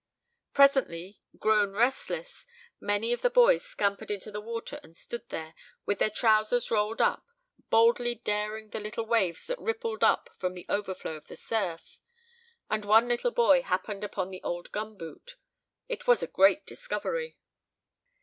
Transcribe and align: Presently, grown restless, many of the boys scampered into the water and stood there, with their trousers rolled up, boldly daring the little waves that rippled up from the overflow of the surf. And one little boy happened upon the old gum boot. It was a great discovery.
Presently, 0.55 1.17
grown 1.37 1.73
restless, 1.73 2.47
many 2.79 3.13
of 3.13 3.21
the 3.21 3.29
boys 3.29 3.63
scampered 3.63 4.09
into 4.09 4.31
the 4.31 4.41
water 4.41 4.79
and 4.81 4.97
stood 4.97 5.29
there, 5.29 5.53
with 5.85 5.99
their 5.99 6.09
trousers 6.09 6.71
rolled 6.71 7.01
up, 7.03 7.23
boldly 7.69 8.15
daring 8.15 8.69
the 8.69 8.79
little 8.79 9.05
waves 9.05 9.45
that 9.45 9.59
rippled 9.59 10.03
up 10.03 10.31
from 10.39 10.55
the 10.55 10.65
overflow 10.69 11.17
of 11.17 11.27
the 11.27 11.35
surf. 11.35 11.99
And 12.67 12.83
one 12.83 13.07
little 13.09 13.29
boy 13.29 13.61
happened 13.61 14.03
upon 14.03 14.31
the 14.31 14.41
old 14.41 14.71
gum 14.71 14.97
boot. 14.97 15.35
It 15.87 16.07
was 16.07 16.23
a 16.23 16.27
great 16.27 16.65
discovery. 16.65 17.37